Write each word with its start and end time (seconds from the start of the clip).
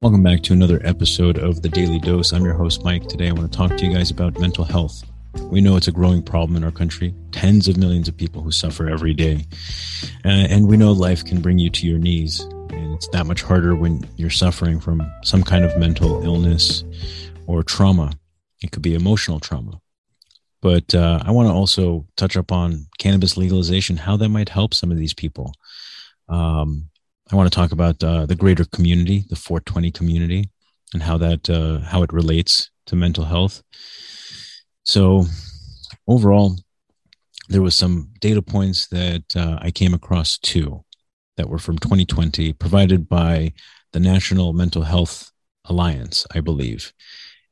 Welcome 0.00 0.22
back 0.22 0.42
to 0.42 0.52
another 0.52 0.80
episode 0.84 1.38
of 1.38 1.60
the 1.60 1.68
Daily 1.68 1.98
Dose. 1.98 2.32
I'm 2.32 2.44
your 2.44 2.54
host, 2.54 2.84
Mike. 2.84 3.08
Today 3.08 3.30
I 3.30 3.32
want 3.32 3.50
to 3.50 3.58
talk 3.58 3.76
to 3.76 3.84
you 3.84 3.92
guys 3.92 4.12
about 4.12 4.38
mental 4.38 4.62
health. 4.62 5.02
We 5.50 5.60
know 5.60 5.76
it's 5.76 5.88
a 5.88 5.92
growing 5.92 6.22
problem 6.22 6.56
in 6.56 6.62
our 6.62 6.70
country, 6.70 7.12
tens 7.32 7.66
of 7.66 7.76
millions 7.76 8.06
of 8.06 8.16
people 8.16 8.40
who 8.40 8.52
suffer 8.52 8.88
every 8.88 9.12
day. 9.12 9.44
Uh, 10.24 10.46
and 10.50 10.68
we 10.68 10.76
know 10.76 10.92
life 10.92 11.24
can 11.24 11.40
bring 11.40 11.58
you 11.58 11.68
to 11.70 11.84
your 11.84 11.98
knees. 11.98 12.38
And 12.38 12.94
it's 12.94 13.08
that 13.08 13.26
much 13.26 13.42
harder 13.42 13.74
when 13.74 14.08
you're 14.16 14.30
suffering 14.30 14.78
from 14.78 15.02
some 15.24 15.42
kind 15.42 15.64
of 15.64 15.76
mental 15.76 16.22
illness 16.22 16.84
or 17.48 17.64
trauma. 17.64 18.12
It 18.62 18.70
could 18.70 18.82
be 18.82 18.94
emotional 18.94 19.40
trauma. 19.40 19.80
But 20.62 20.94
uh, 20.94 21.24
I 21.24 21.32
want 21.32 21.48
to 21.48 21.52
also 21.52 22.06
touch 22.16 22.36
up 22.36 22.52
on 22.52 22.86
cannabis 23.00 23.36
legalization, 23.36 23.96
how 23.96 24.16
that 24.18 24.28
might 24.28 24.48
help 24.48 24.74
some 24.74 24.92
of 24.92 24.96
these 24.96 25.14
people. 25.14 25.54
Um, 26.28 26.88
I 27.30 27.36
want 27.36 27.52
to 27.52 27.54
talk 27.54 27.72
about 27.72 28.02
uh, 28.02 28.24
the 28.24 28.34
greater 28.34 28.64
community, 28.64 29.24
the 29.28 29.36
420 29.36 29.90
community, 29.90 30.50
and 30.94 31.02
how 31.02 31.18
that 31.18 31.50
uh, 31.50 31.80
how 31.80 32.02
it 32.02 32.12
relates 32.12 32.70
to 32.86 32.96
mental 32.96 33.24
health. 33.24 33.62
So, 34.84 35.26
overall, 36.06 36.56
there 37.50 37.60
was 37.60 37.74
some 37.74 38.12
data 38.20 38.40
points 38.40 38.86
that 38.88 39.36
uh, 39.36 39.58
I 39.60 39.70
came 39.70 39.92
across 39.92 40.38
too, 40.38 40.84
that 41.36 41.50
were 41.50 41.58
from 41.58 41.78
2020, 41.78 42.54
provided 42.54 43.10
by 43.10 43.52
the 43.92 44.00
National 44.00 44.54
Mental 44.54 44.82
Health 44.82 45.30
Alliance, 45.66 46.26
I 46.34 46.40
believe, 46.40 46.94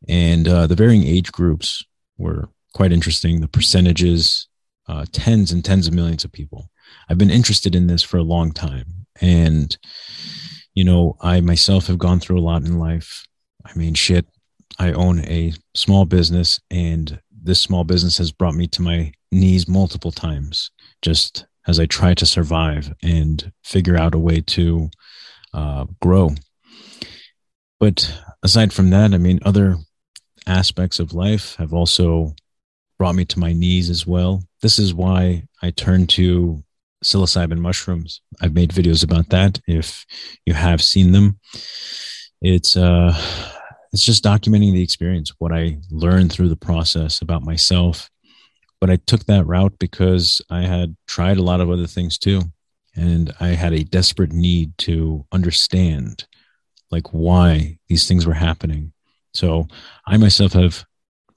and 0.08 0.48
uh, 0.48 0.66
the 0.66 0.74
varying 0.74 1.04
age 1.04 1.32
groups 1.32 1.84
were 2.16 2.48
quite 2.72 2.92
interesting. 2.92 3.42
The 3.42 3.48
percentages, 3.48 4.48
uh, 4.88 5.04
tens 5.12 5.52
and 5.52 5.62
tens 5.62 5.86
of 5.86 5.92
millions 5.92 6.24
of 6.24 6.32
people. 6.32 6.70
I've 7.10 7.18
been 7.18 7.30
interested 7.30 7.74
in 7.74 7.88
this 7.88 8.02
for 8.02 8.16
a 8.16 8.22
long 8.22 8.52
time 8.52 9.05
and, 9.20 9.76
you 10.74 10.84
know, 10.84 11.16
I 11.20 11.40
myself 11.40 11.86
have 11.86 11.98
gone 11.98 12.20
through 12.20 12.38
a 12.38 12.40
lot 12.40 12.62
in 12.62 12.78
life. 12.78 13.26
I 13.64 13.76
mean, 13.76 13.94
shit, 13.94 14.26
I 14.78 14.92
own 14.92 15.20
a 15.24 15.52
small 15.74 16.04
business, 16.04 16.60
and 16.70 17.20
this 17.30 17.60
small 17.60 17.84
business 17.84 18.18
has 18.18 18.32
brought 18.32 18.54
me 18.54 18.66
to 18.68 18.82
my 18.82 19.12
knees 19.32 19.68
multiple 19.68 20.12
times 20.12 20.70
just 21.02 21.46
as 21.66 21.80
I 21.80 21.86
try 21.86 22.14
to 22.14 22.26
survive 22.26 22.92
and 23.02 23.52
figure 23.64 23.96
out 23.96 24.14
a 24.14 24.18
way 24.18 24.40
to 24.40 24.90
uh, 25.52 25.86
grow. 26.00 26.30
But 27.80 28.12
aside 28.42 28.72
from 28.72 28.90
that, 28.90 29.12
I 29.12 29.18
mean, 29.18 29.40
other 29.44 29.76
aspects 30.46 30.98
of 30.98 31.12
life 31.12 31.56
have 31.56 31.72
also 31.74 32.34
brought 32.98 33.14
me 33.14 33.24
to 33.26 33.38
my 33.38 33.52
knees 33.52 33.90
as 33.90 34.06
well. 34.06 34.42
This 34.62 34.78
is 34.78 34.94
why 34.94 35.44
I 35.62 35.70
turn 35.70 36.06
to 36.08 36.62
psilocybin 37.06 37.58
mushrooms. 37.58 38.20
I've 38.40 38.54
made 38.54 38.70
videos 38.70 39.04
about 39.04 39.30
that. 39.30 39.60
If 39.66 40.04
you 40.44 40.54
have 40.54 40.82
seen 40.82 41.12
them, 41.12 41.38
it's 42.42 42.76
uh, 42.76 43.14
it's 43.92 44.04
just 44.04 44.24
documenting 44.24 44.72
the 44.72 44.82
experience, 44.82 45.32
what 45.38 45.52
I 45.52 45.78
learned 45.90 46.32
through 46.32 46.48
the 46.48 46.56
process 46.56 47.22
about 47.22 47.42
myself. 47.42 48.10
But 48.80 48.90
I 48.90 48.96
took 49.06 49.24
that 49.24 49.46
route 49.46 49.78
because 49.78 50.42
I 50.50 50.62
had 50.62 50.96
tried 51.06 51.38
a 51.38 51.42
lot 51.42 51.60
of 51.60 51.70
other 51.70 51.86
things 51.86 52.18
too, 52.18 52.42
and 52.94 53.32
I 53.40 53.48
had 53.48 53.72
a 53.72 53.84
desperate 53.84 54.32
need 54.32 54.76
to 54.78 55.24
understand, 55.32 56.26
like 56.90 57.12
why 57.12 57.78
these 57.88 58.06
things 58.06 58.26
were 58.26 58.34
happening. 58.34 58.92
So 59.32 59.68
I 60.06 60.16
myself 60.16 60.52
have 60.52 60.84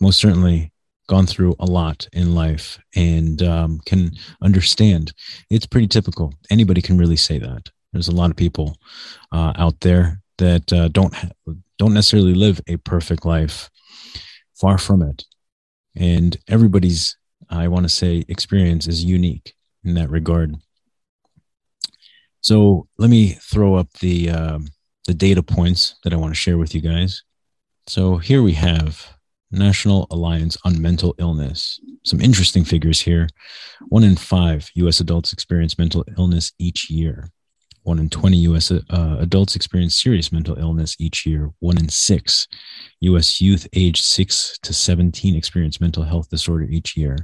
most 0.01 0.19
certainly 0.19 0.71
gone 1.09 1.25
through 1.25 1.55
a 1.59 1.65
lot 1.65 2.07
in 2.13 2.35
life 2.35 2.79
and 2.95 3.41
um, 3.41 3.79
can 3.85 4.11
understand. 4.43 5.11
It's 5.49 5.65
pretty 5.65 5.87
typical. 5.87 6.33
Anybody 6.51 6.81
can 6.81 6.99
really 6.99 7.17
say 7.17 7.39
that. 7.39 7.69
There's 7.91 8.07
a 8.07 8.15
lot 8.15 8.29
of 8.29 8.37
people 8.37 8.77
uh, 9.31 9.53
out 9.55 9.79
there 9.81 10.21
that 10.37 10.71
uh, 10.71 10.87
don't 10.89 11.13
ha- 11.13 11.31
don't 11.79 11.95
necessarily 11.95 12.35
live 12.35 12.61
a 12.67 12.77
perfect 12.77 13.25
life. 13.25 13.69
Far 14.61 14.77
from 14.77 15.01
it, 15.01 15.23
and 15.95 16.37
everybody's 16.47 17.17
I 17.49 17.67
want 17.69 17.85
to 17.85 17.89
say 17.89 18.23
experience 18.27 18.87
is 18.87 19.03
unique 19.03 19.55
in 19.83 19.95
that 19.95 20.09
regard. 20.09 20.55
So 22.41 22.87
let 22.97 23.09
me 23.09 23.37
throw 23.41 23.75
up 23.75 23.91
the 23.99 24.29
uh, 24.29 24.59
the 25.07 25.13
data 25.13 25.41
points 25.41 25.95
that 26.03 26.13
I 26.13 26.17
want 26.17 26.31
to 26.31 26.39
share 26.39 26.57
with 26.57 26.75
you 26.75 26.81
guys. 26.81 27.23
So 27.87 28.17
here 28.17 28.43
we 28.43 28.53
have 28.53 29.18
National 29.51 30.07
Alliance 30.11 30.57
on 30.63 30.81
Mental 30.81 31.15
Illness. 31.17 31.79
Some 32.03 32.21
interesting 32.21 32.63
figures 32.63 32.99
here. 32.99 33.27
One 33.89 34.03
in 34.03 34.15
five 34.15 34.69
U.S. 34.75 34.99
adults 34.99 35.33
experience 35.33 35.77
mental 35.77 36.05
illness 36.17 36.51
each 36.59 36.89
year. 36.89 37.29
One 37.83 37.99
in 37.99 38.09
20 38.09 38.37
U.S. 38.37 38.71
Uh, 38.71 39.17
adults 39.19 39.55
experience 39.55 39.95
serious 39.95 40.31
mental 40.31 40.57
illness 40.57 40.95
each 40.99 41.25
year. 41.25 41.49
One 41.59 41.77
in 41.77 41.89
six 41.89 42.47
U.S. 43.01 43.41
youth 43.41 43.67
aged 43.73 44.03
6 44.03 44.59
to 44.61 44.73
17 44.73 45.35
experience 45.35 45.81
mental 45.81 46.03
health 46.03 46.29
disorder 46.29 46.65
each 46.65 46.95
year. 46.95 47.17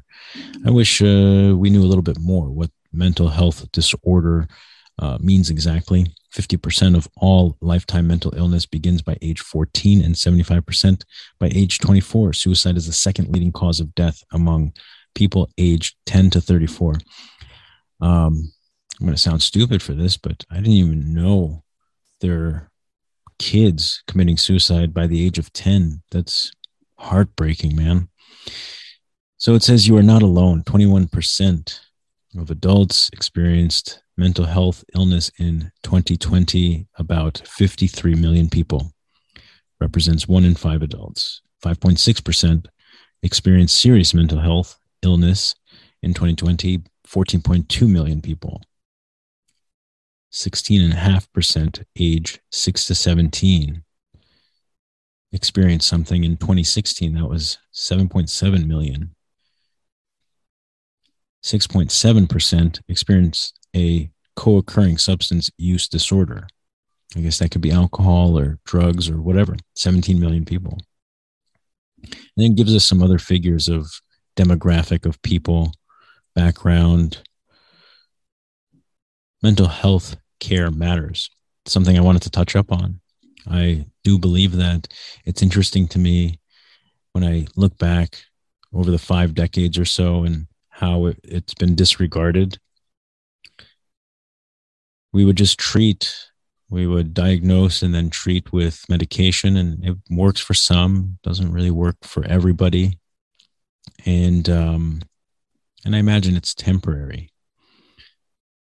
I 0.65 0.71
wish 0.71 1.01
uh, 1.01 1.53
we 1.55 1.69
knew 1.69 1.83
a 1.83 1.89
little 1.91 2.01
bit 2.01 2.19
more 2.19 2.49
what 2.49 2.71
mental 2.91 3.27
health 3.27 3.69
disorder 3.71 4.47
uh, 4.99 5.17
means 5.19 5.49
exactly. 5.49 6.07
50% 6.35 6.96
of 6.96 7.07
all 7.18 7.57
lifetime 7.62 8.07
mental 8.07 8.35
illness 8.35 8.66
begins 8.66 9.01
by 9.01 9.18
age 9.22 9.40
14 9.40 10.03
and 10.03 10.16
75% 10.16 11.03
by 11.40 11.47
age 11.53 11.79
24. 11.79 12.34
Suicide 12.34 12.75
is 12.75 12.88
the 12.88 12.94
second 12.94 13.29
leading 13.29 13.53
cause 13.53 13.79
of 13.79 13.96
death 13.96 14.22
among 14.34 14.73
people 15.13 15.50
aged 15.57 15.96
10 16.06 16.31
to 16.31 16.41
34. 16.41 16.96
Um, 18.01 18.51
I'm 19.00 19.06
going 19.06 19.16
to 19.16 19.22
sound 19.22 19.41
stupid 19.41 19.81
for 19.81 19.94
this, 19.94 20.18
but 20.18 20.44
I 20.51 20.56
didn't 20.56 20.72
even 20.72 21.13
know 21.13 21.63
there 22.19 22.44
are 22.44 22.72
kids 23.40 24.03
committing 24.07 24.38
suicide 24.38 24.94
by 24.94 25.07
the 25.07 25.25
age 25.25 25.40
of 25.40 25.53
10. 25.53 26.02
That's 26.12 26.52
heartbreaking, 26.97 27.75
man. 27.75 28.09
So 29.38 29.53
it 29.53 29.63
says 29.63 29.88
you 29.88 29.97
are 29.97 30.03
not 30.03 30.22
alone. 30.22 30.63
21% 30.63 31.79
of 32.38 32.52
adults 32.52 33.09
experienced 33.13 34.02
mental 34.17 34.45
health 34.45 34.83
illness 34.95 35.31
in 35.37 35.71
2020, 35.83 36.87
about 36.97 37.41
53 37.45 38.15
million 38.15 38.49
people, 38.49 38.91
represents 39.79 40.27
one 40.27 40.45
in 40.45 40.55
five 40.55 40.81
adults. 40.81 41.41
5.6% 41.63 42.65
experienced 43.23 43.79
serious 43.79 44.13
mental 44.13 44.39
health 44.39 44.77
illness 45.01 45.55
in 46.01 46.13
2020, 46.13 46.83
14.2 47.07 47.89
million 47.89 48.21
people. 48.21 48.61
16.5% 50.31 51.83
age 51.97 52.39
6 52.51 52.85
to 52.85 52.95
17 52.95 53.83
experienced 55.31 55.87
something 55.87 56.23
in 56.23 56.37
2016 56.37 57.13
that 57.13 57.27
was 57.27 57.57
7.7 57.73 58.67
million 58.67 59.15
6.7% 61.45 62.81
experienced 62.89 63.64
a 63.75 64.09
co 64.35 64.57
occurring 64.57 64.97
substance 64.97 65.51
use 65.57 65.87
disorder. 65.87 66.47
I 67.15 67.21
guess 67.21 67.39
that 67.39 67.51
could 67.51 67.61
be 67.61 67.71
alcohol 67.71 68.37
or 68.37 68.59
drugs 68.65 69.09
or 69.09 69.21
whatever. 69.21 69.55
17 69.75 70.19
million 70.19 70.45
people. 70.45 70.77
And 72.03 72.15
then 72.37 72.55
gives 72.55 72.75
us 72.75 72.85
some 72.85 73.01
other 73.01 73.19
figures 73.19 73.67
of 73.67 73.89
demographic 74.35 75.05
of 75.05 75.21
people, 75.21 75.71
background. 76.35 77.21
Mental 79.41 79.67
health 79.67 80.17
care 80.39 80.71
matters. 80.71 81.29
Something 81.65 81.97
I 81.97 82.01
wanted 82.01 82.23
to 82.23 82.31
touch 82.31 82.55
up 82.55 82.71
on. 82.71 82.99
I 83.47 83.85
do 84.03 84.17
believe 84.17 84.53
that 84.53 84.87
it's 85.25 85.43
interesting 85.43 85.87
to 85.89 85.99
me 85.99 86.39
when 87.13 87.23
I 87.23 87.47
look 87.55 87.77
back 87.77 88.17
over 88.73 88.91
the 88.91 88.99
five 88.99 89.33
decades 89.33 89.77
or 89.77 89.85
so 89.85 90.23
and 90.23 90.47
how 90.69 91.05
it, 91.05 91.19
it's 91.23 91.53
been 91.53 91.75
disregarded. 91.75 92.57
We 95.16 95.23
would 95.23 95.38
just 95.38 95.58
treat, 95.58 96.14
we 96.70 96.85
would 96.85 97.14
diagnose 97.14 97.82
and 97.82 97.96
then 97.96 98.09
treat 98.09 98.52
with 98.52 98.84
medication, 98.90 99.56
and 99.56 99.84
it 99.85 99.97
works 100.09 100.41
for 100.41 100.53
some, 100.53 101.20
doesn't 101.23 101.53
really 101.53 101.72
work 101.72 101.96
for 102.03 102.26
everybody. 102.26 103.00
And, 104.06 104.50
um, 104.50 105.02
and 105.85 105.96
I 105.96 106.00
imagine 106.00 106.35
it's 106.35 106.53
temporary. 106.53 107.32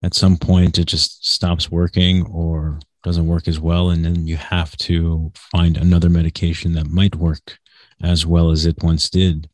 At 0.01 0.15
some 0.15 0.37
point, 0.37 0.79
it 0.79 0.85
just 0.85 1.27
stops 1.27 1.69
working 1.69 2.25
or 2.25 2.79
doesn't 3.03 3.27
work 3.27 3.47
as 3.47 3.59
well. 3.59 3.91
And 3.91 4.03
then 4.03 4.25
you 4.25 4.37
have 4.37 4.75
to 4.77 5.31
find 5.35 5.77
another 5.77 6.09
medication 6.09 6.73
that 6.73 6.87
might 6.89 7.15
work 7.15 7.59
as 8.01 8.25
well 8.25 8.49
as 8.49 8.65
it 8.65 8.81
once 8.81 9.07
did. 9.09 9.49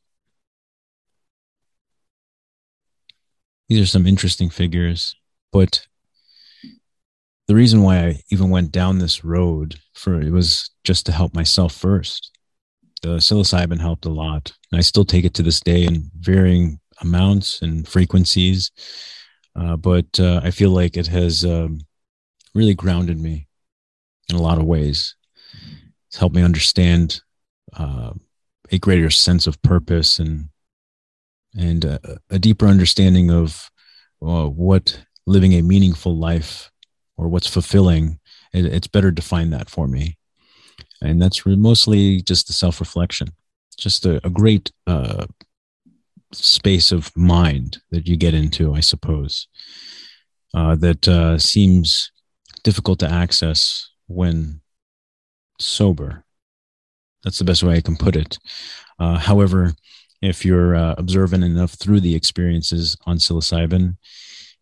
these 3.67 3.81
are 3.81 3.85
some 3.85 4.05
interesting 4.05 4.49
figures, 4.49 5.15
but 5.51 5.87
the 7.47 7.55
reason 7.55 7.81
why 7.81 7.99
I 7.99 8.21
even 8.31 8.49
went 8.49 8.71
down 8.71 8.97
this 8.97 9.23
road 9.23 9.79
for 9.93 10.19
it 10.19 10.31
was 10.31 10.69
just 10.83 11.05
to 11.05 11.11
help 11.11 11.33
myself 11.33 11.73
first. 11.73 12.31
The 13.01 13.17
psilocybin 13.17 13.79
helped 13.79 14.05
a 14.05 14.09
lot. 14.09 14.51
And 14.71 14.79
I 14.79 14.81
still 14.81 15.05
take 15.05 15.25
it 15.25 15.33
to 15.35 15.43
this 15.43 15.59
day 15.59 15.83
in 15.83 16.09
varying 16.19 16.79
amounts 17.01 17.61
and 17.61 17.87
frequencies. 17.87 18.71
Uh, 19.55 19.75
but 19.75 20.19
uh, 20.19 20.41
I 20.43 20.51
feel 20.51 20.71
like 20.71 20.97
it 20.97 21.07
has 21.07 21.45
um, 21.45 21.81
really 22.55 22.73
grounded 22.73 23.19
me 23.19 23.47
in 24.29 24.35
a 24.35 24.41
lot 24.41 24.57
of 24.57 24.65
ways. 24.65 25.15
It's 26.07 26.17
helped 26.17 26.35
me 26.35 26.41
understand 26.41 27.21
uh, 27.77 28.13
a 28.71 28.79
greater 28.79 29.09
sense 29.09 29.47
of 29.47 29.61
purpose 29.61 30.19
and 30.19 30.49
and 31.57 31.85
a, 31.85 32.19
a 32.29 32.37
deeper 32.37 32.67
understanding 32.67 33.31
of 33.31 33.69
uh, 34.21 34.45
what 34.45 34.99
living 35.25 35.53
a 35.53 35.61
meaningful 35.61 36.17
life 36.17 36.69
or 37.17 37.27
what's 37.27 37.47
fulfilling. 37.47 38.19
It, 38.53 38.65
it's 38.65 38.87
better 38.87 39.11
to 39.11 39.21
find 39.21 39.51
that 39.53 39.69
for 39.69 39.87
me, 39.87 40.17
and 41.01 41.21
that's 41.21 41.45
mostly 41.45 42.21
just 42.21 42.47
the 42.47 42.53
self 42.53 42.79
reflection. 42.79 43.29
Just 43.77 44.05
a, 44.05 44.25
a 44.25 44.29
great 44.29 44.71
uh, 44.87 45.25
space 46.31 46.91
of 46.91 47.15
mind 47.15 47.79
that 47.91 48.07
you 48.07 48.15
get 48.15 48.33
into, 48.33 48.73
I 48.73 48.79
suppose, 48.79 49.47
uh, 50.53 50.75
that 50.75 51.07
uh, 51.07 51.37
seems 51.37 52.11
difficult 52.63 52.99
to 52.99 53.11
access 53.11 53.89
when 54.07 54.61
sober. 55.59 56.23
That's 57.23 57.39
the 57.39 57.45
best 57.45 57.63
way 57.63 57.75
I 57.75 57.81
can 57.81 57.95
put 57.95 58.15
it. 58.15 58.37
Uh, 58.99 59.17
however, 59.17 59.73
if 60.21 60.45
you're 60.45 60.75
uh, 60.75 60.95
observant 60.97 61.43
enough 61.43 61.71
through 61.71 61.99
the 61.99 62.15
experiences 62.15 62.97
on 63.05 63.17
psilocybin, 63.17 63.97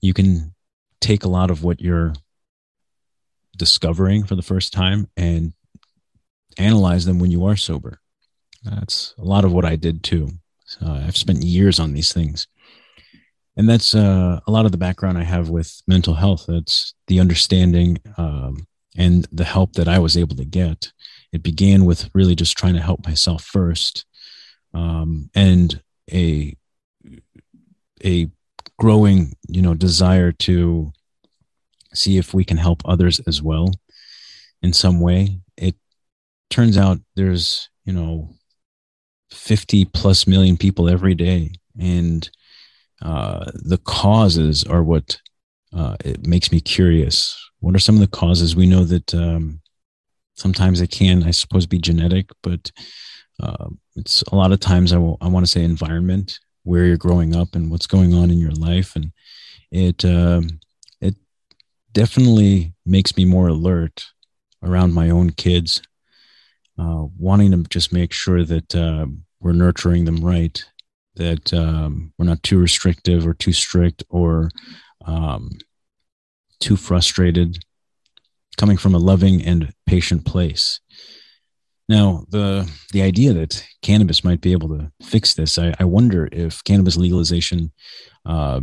you 0.01 0.13
can 0.13 0.53
take 1.01 1.23
a 1.23 1.29
lot 1.29 1.51
of 1.51 1.63
what 1.63 1.81
you're 1.81 2.13
discovering 3.57 4.23
for 4.23 4.35
the 4.35 4.41
first 4.41 4.73
time 4.73 5.07
and 5.17 5.53
analyze 6.57 7.05
them 7.05 7.19
when 7.19 7.31
you 7.31 7.45
are 7.45 7.55
sober. 7.55 7.99
That's 8.63 9.13
a 9.17 9.23
lot 9.23 9.45
of 9.45 9.51
what 9.51 9.65
I 9.65 9.75
did 9.75 10.03
too. 10.03 10.29
Uh, 10.81 11.03
I've 11.05 11.17
spent 11.17 11.43
years 11.43 11.79
on 11.79 11.93
these 11.93 12.13
things. 12.13 12.47
And 13.55 13.69
that's 13.69 13.93
uh, 13.93 14.39
a 14.47 14.51
lot 14.51 14.65
of 14.65 14.71
the 14.71 14.77
background 14.77 15.17
I 15.17 15.23
have 15.23 15.49
with 15.49 15.81
mental 15.87 16.15
health. 16.15 16.45
That's 16.47 16.93
the 17.07 17.19
understanding 17.19 17.99
um, 18.17 18.67
and 18.97 19.27
the 19.31 19.43
help 19.43 19.73
that 19.73 19.87
I 19.87 19.99
was 19.99 20.17
able 20.17 20.35
to 20.37 20.45
get. 20.45 20.91
It 21.31 21.43
began 21.43 21.85
with 21.85 22.09
really 22.13 22.35
just 22.35 22.57
trying 22.57 22.73
to 22.75 22.81
help 22.81 23.05
myself 23.05 23.43
first, 23.43 24.05
um, 24.73 25.29
and 25.35 25.81
a 26.11 26.55
a 28.03 28.29
growing, 28.77 29.35
you 29.47 29.61
know, 29.61 29.73
desire 29.73 30.31
to 30.31 30.91
see 31.93 32.17
if 32.17 32.33
we 32.33 32.43
can 32.43 32.57
help 32.57 32.81
others 32.85 33.19
as 33.27 33.41
well 33.41 33.71
in 34.61 34.73
some 34.73 34.99
way. 34.99 35.39
It 35.57 35.75
turns 36.49 36.77
out 36.77 36.99
there's, 37.15 37.69
you 37.85 37.93
know, 37.93 38.29
50 39.31 39.85
plus 39.85 40.27
million 40.27 40.57
people 40.57 40.89
every 40.89 41.15
day. 41.15 41.51
And 41.79 42.29
uh, 43.01 43.51
the 43.53 43.79
causes 43.79 44.63
are 44.63 44.83
what 44.83 45.19
uh, 45.75 45.97
it 46.05 46.25
makes 46.25 46.51
me 46.51 46.61
curious. 46.61 47.37
What 47.59 47.75
are 47.75 47.79
some 47.79 47.95
of 47.95 48.01
the 48.01 48.07
causes? 48.07 48.55
We 48.55 48.67
know 48.67 48.83
that 48.85 49.13
um, 49.13 49.61
sometimes 50.35 50.81
it 50.81 50.91
can, 50.91 51.23
I 51.23 51.31
suppose, 51.31 51.65
be 51.65 51.79
genetic, 51.79 52.29
but 52.41 52.71
uh, 53.41 53.69
it's 53.95 54.21
a 54.23 54.35
lot 54.35 54.51
of 54.51 54.59
times 54.59 54.93
I, 54.93 54.97
I 54.97 55.27
want 55.27 55.45
to 55.45 55.51
say 55.51 55.63
environment, 55.63 56.39
where 56.63 56.85
you're 56.85 56.97
growing 56.97 57.35
up 57.35 57.55
and 57.55 57.69
what's 57.69 57.87
going 57.87 58.13
on 58.13 58.31
in 58.31 58.37
your 58.37 58.53
life. 58.53 58.95
And 58.95 59.11
it, 59.71 60.05
um, 60.05 60.59
definitely 61.93 62.73
makes 62.85 63.15
me 63.15 63.25
more 63.25 63.47
alert 63.47 64.05
around 64.63 64.93
my 64.93 65.09
own 65.09 65.29
kids 65.31 65.81
uh, 66.77 67.05
wanting 67.17 67.51
to 67.51 67.69
just 67.69 67.93
make 67.93 68.11
sure 68.11 68.43
that 68.43 68.75
uh, 68.75 69.05
we're 69.39 69.53
nurturing 69.53 70.05
them 70.05 70.23
right, 70.23 70.63
that 71.15 71.53
um, 71.53 72.11
we're 72.17 72.25
not 72.25 72.41
too 72.43 72.57
restrictive 72.57 73.27
or 73.27 73.33
too 73.33 73.53
strict 73.53 74.03
or 74.09 74.49
um, 75.05 75.51
too 76.59 76.75
frustrated, 76.75 77.63
coming 78.57 78.77
from 78.77 78.95
a 78.95 78.99
loving 78.99 79.43
and 79.43 79.71
patient 79.85 80.25
place. 80.25 80.79
Now, 81.89 82.25
the 82.29 82.71
the 82.93 83.01
idea 83.01 83.33
that 83.33 83.63
cannabis 83.81 84.23
might 84.23 84.41
be 84.41 84.53
able 84.53 84.69
to 84.69 84.91
fix 85.01 85.33
this, 85.33 85.57
I, 85.59 85.73
I 85.79 85.83
wonder 85.83 86.29
if 86.31 86.63
cannabis 86.63 86.95
legalization, 86.95 87.71
uh, 88.25 88.61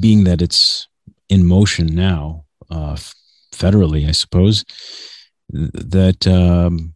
being 0.00 0.24
that 0.24 0.40
it's 0.40 0.88
in 1.28 1.46
motion 1.46 1.86
now, 1.86 2.43
uh, 2.74 2.96
federally, 3.52 4.08
I 4.08 4.12
suppose, 4.12 4.64
that 5.50 6.26
um, 6.26 6.94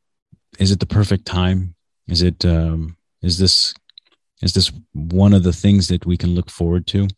is 0.59 0.71
it 0.71 0.81
the 0.81 0.87
perfect 0.87 1.25
time? 1.27 1.75
Is 2.09 2.23
it 2.23 2.45
um, 2.45 2.97
is 3.23 3.39
this 3.39 3.75
is 4.43 4.53
this 4.53 4.73
one 4.93 5.33
of 5.33 5.43
the 5.43 5.53
things 5.53 5.89
that 5.89 6.07
we 6.07 6.17
can 6.17 6.35
look 6.35 6.51
forward 6.51 6.87
to? 6.89 7.09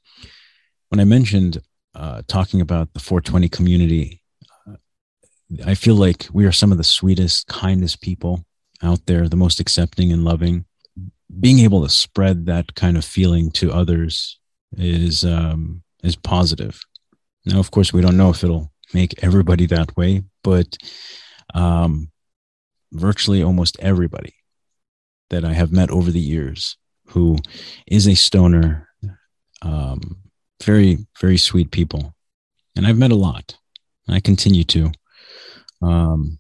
When 0.89 1.01
I 1.01 1.05
mentioned 1.05 1.59
uh, 1.95 2.23
talking 2.27 2.61
about 2.61 2.93
the 2.93 3.01
420 3.01 3.49
community, 3.49 4.23
uh, 4.69 4.77
I 5.65 5.75
feel 5.75 5.95
like 5.95 6.29
we 6.33 6.47
are 6.47 6.53
some 6.53 6.73
of 6.73 6.79
the 6.79 6.85
sweetest, 6.85 7.47
kindest 7.47 8.01
people 8.01 8.45
out 8.83 9.07
there, 9.07 9.29
the 9.29 9.37
most 9.37 9.61
accepting 9.61 10.13
and 10.13 10.25
loving. 10.25 10.65
Being 11.39 11.61
able 11.61 11.83
to 11.83 11.89
spread 11.89 12.47
that 12.47 12.75
kind 12.75 12.97
of 12.97 13.05
feeling 13.05 13.51
to 13.53 13.73
others 13.73 14.39
is 14.77 15.25
um, 15.25 15.83
is 16.03 16.17
positive. 16.17 16.81
Now, 17.45 17.59
of 17.59 17.71
course, 17.71 17.93
we 17.93 18.01
don't 18.01 18.17
know 18.17 18.31
if 18.31 18.45
it'll 18.45 18.73
make 18.93 19.23
everybody 19.23 19.67
that 19.67 19.97
way, 19.97 20.23
but 20.43 20.77
um, 21.55 22.11
virtually 22.93 23.43
almost 23.43 23.79
everybody 23.81 24.35
that 25.31 25.45
I 25.45 25.53
have 25.53 25.73
met 25.73 25.91
over 25.91 26.11
the 26.11 26.21
years 26.21 26.77
who 27.09 27.39
is 27.87 28.07
a 28.07 28.15
stoner, 28.15 28.89
um, 29.63 30.19
very, 30.63 31.07
very 31.21 31.37
sweet 31.37 31.71
people. 31.71 32.15
And 32.77 32.87
I've 32.87 32.99
met 32.99 33.13
a 33.13 33.17
lot. 33.17 33.57
I 34.09 34.21
continue 34.21 34.65
to. 34.65 34.93
Um, 35.83 36.39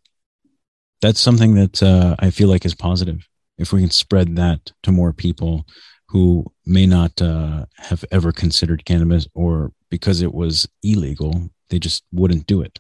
that's 1.01 1.21
something 1.21 1.55
that 1.55 1.83
uh, 1.83 2.17
I 2.19 2.31
feel 2.31 2.49
like 2.49 2.65
is 2.65 2.75
positive. 2.75 3.27
If 3.59 3.73
we 3.73 3.81
can 3.81 3.91
spread 3.91 4.37
that 4.37 4.73
to 4.83 4.93
more 4.93 5.13
people 5.13 5.67
who 6.11 6.45
may 6.67 6.87
not 6.87 7.21
uh, 7.23 7.67
have 7.77 8.05
ever 8.11 8.33
considered 8.33 8.85
cannabis 8.85 9.29
or 9.35 9.73
because 9.91 10.23
it 10.23 10.35
was 10.35 10.69
illegal, 10.83 11.51
they 11.69 11.79
just 11.79 12.05
wouldn't 12.13 12.47
do 12.47 12.63
it. 12.63 12.79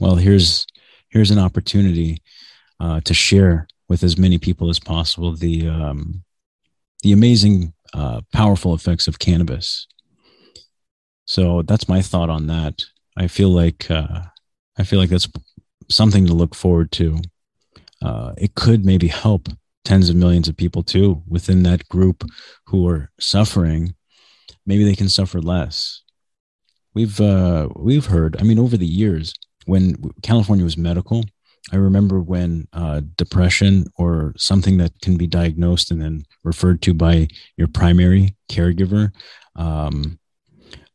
Well, 0.00 0.16
here's 0.16 0.66
here's 1.08 1.30
an 1.30 1.38
opportunity 1.38 2.22
uh, 2.80 3.00
to 3.00 3.14
share 3.14 3.66
with 3.88 4.02
as 4.02 4.16
many 4.16 4.38
people 4.38 4.70
as 4.70 4.78
possible 4.78 5.34
the 5.34 5.68
um, 5.68 6.22
the 7.02 7.12
amazing, 7.12 7.72
uh, 7.94 8.20
powerful 8.32 8.74
effects 8.74 9.08
of 9.08 9.18
cannabis. 9.18 9.86
So 11.26 11.62
that's 11.62 11.88
my 11.88 12.02
thought 12.02 12.30
on 12.30 12.46
that. 12.46 12.82
I 13.16 13.26
feel 13.28 13.50
like 13.50 13.90
uh, 13.90 14.22
I 14.78 14.84
feel 14.84 14.98
like 14.98 15.10
that's 15.10 15.28
something 15.90 16.26
to 16.26 16.34
look 16.34 16.54
forward 16.54 16.92
to. 16.92 17.18
Uh, 18.00 18.32
it 18.38 18.54
could 18.54 18.84
maybe 18.84 19.08
help 19.08 19.48
tens 19.84 20.10
of 20.10 20.16
millions 20.16 20.48
of 20.48 20.56
people 20.56 20.82
too 20.82 21.22
within 21.26 21.62
that 21.62 21.88
group 21.88 22.24
who 22.66 22.86
are 22.88 23.10
suffering. 23.18 23.94
Maybe 24.66 24.84
they 24.84 24.96
can 24.96 25.08
suffer 25.08 25.40
less. 25.40 26.02
We've 26.94 27.20
uh, 27.20 27.68
we've 27.76 28.06
heard. 28.06 28.36
I 28.40 28.42
mean, 28.42 28.58
over 28.58 28.76
the 28.76 28.86
years, 28.86 29.32
when 29.66 29.96
California 30.22 30.64
was 30.64 30.76
medical, 30.76 31.24
I 31.72 31.76
remember 31.76 32.20
when 32.20 32.66
uh, 32.72 33.02
depression 33.16 33.86
or 33.96 34.32
something 34.36 34.78
that 34.78 34.92
can 35.02 35.16
be 35.16 35.26
diagnosed 35.26 35.90
and 35.90 36.00
then 36.00 36.24
referred 36.42 36.82
to 36.82 36.94
by 36.94 37.28
your 37.56 37.68
primary 37.68 38.36
caregiver 38.50 39.12
um, 39.56 40.18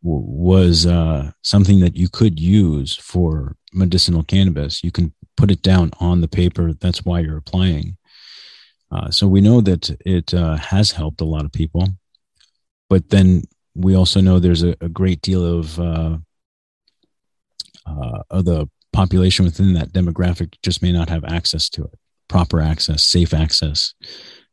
was 0.01 0.85
uh, 0.85 1.31
something 1.41 1.79
that 1.79 1.95
you 1.95 2.09
could 2.09 2.39
use 2.39 2.95
for 2.95 3.55
medicinal 3.71 4.23
cannabis. 4.23 4.83
You 4.83 4.91
can 4.91 5.13
put 5.37 5.51
it 5.51 5.61
down 5.61 5.91
on 5.99 6.21
the 6.21 6.27
paper. 6.27 6.73
That's 6.73 7.05
why 7.05 7.19
you're 7.19 7.37
applying. 7.37 7.97
Uh, 8.93 9.09
so 9.09 9.27
we 9.27 9.41
know 9.41 9.59
that 9.59 9.89
it 10.05 10.33
uh, 10.33 10.55
has 10.57 10.91
helped 10.91 11.21
a 11.21 11.25
lot 11.25 11.45
of 11.45 11.51
people, 11.51 11.87
but 12.89 13.09
then 13.09 13.43
we 13.75 13.95
also 13.95 14.21
know 14.21 14.37
there's 14.37 14.63
a, 14.63 14.75
a 14.81 14.89
great 14.89 15.21
deal 15.21 15.43
of 15.43 15.79
uh, 15.79 16.17
uh, 17.85 18.23
of 18.29 18.45
the 18.45 18.69
population 18.91 19.43
within 19.43 19.73
that 19.73 19.91
demographic 19.91 20.53
just 20.61 20.83
may 20.83 20.91
not 20.91 21.09
have 21.09 21.25
access 21.25 21.67
to 21.69 21.83
it 21.83 21.99
proper 22.27 22.59
access 22.61 23.03
safe 23.03 23.33
access. 23.33 23.93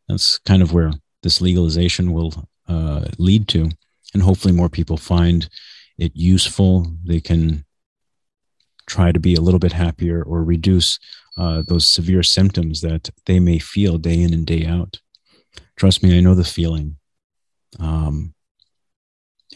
That's 0.09 0.39
kind 0.41 0.63
of 0.63 0.73
where 0.73 0.93
this 1.23 1.41
legalization 1.41 2.13
will 2.13 2.49
uh, 2.69 3.07
lead 3.19 3.49
to 3.49 3.71
and 4.13 4.23
hopefully 4.23 4.53
more 4.53 4.69
people 4.69 4.97
find 4.97 5.49
it 5.99 6.13
useful. 6.15 6.93
They 7.05 7.21
can 7.21 7.65
try 8.91 9.13
to 9.13 9.21
be 9.21 9.35
a 9.35 9.41
little 9.41 9.61
bit 9.61 9.73
happier 9.73 10.23
or 10.23 10.43
reduce 10.45 10.99
uh, 11.39 11.63
those 11.67 11.87
severe 11.87 12.23
symptoms 12.23 12.81
that 12.81 13.11
they 13.27 13.39
may 13.39 13.59
feel 13.59 13.99
day 13.99 14.21
in 14.21 14.33
and 14.35 14.47
day 14.47 14.67
out 14.67 15.01
trust 15.77 16.03
me 16.03 16.17
i 16.17 16.21
know 16.21 16.35
the 16.35 16.45
feeling 16.45 16.97
um, 17.79 18.35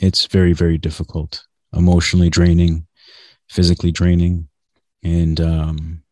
it's 0.01 0.27
very 0.27 0.53
very 0.53 0.79
difficult 0.79 1.45
emotionally 1.73 2.31
draining 2.31 2.87
physically 3.49 3.93
draining 3.93 4.49
and 5.03 5.41
um, 5.41 6.03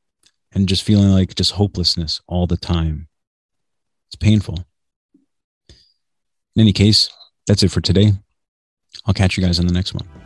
and 0.55 0.69
just 0.69 0.83
feeling 0.83 1.09
like 1.09 1.35
just 1.35 1.53
hopelessness 1.53 2.21
all 2.27 2.47
the 2.47 2.57
time. 2.57 3.09
It's 4.09 4.17
painful. 4.17 4.65
In 5.69 6.61
any 6.61 6.73
case, 6.73 7.11
that's 7.47 7.63
it 7.63 7.71
for 7.71 7.81
today. 7.81 8.13
I'll 9.07 9.15
catch 9.15 9.37
you 9.37 9.43
guys 9.43 9.59
on 9.59 9.67
the 9.67 9.73
next 9.73 9.95
one. 9.95 10.22